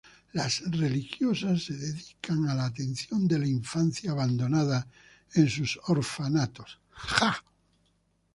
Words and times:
Las 0.33 0.61
religiosas 0.65 1.61
se 1.65 1.75
dedican 1.75 2.49
a 2.49 2.55
la 2.55 2.65
atención 2.65 3.27
de 3.27 3.37
la 3.37 3.47
infancia 3.47 4.09
abandonada 4.09 4.87
en 5.35 5.47
sus 5.47 5.77
orfanatos. 5.89 6.79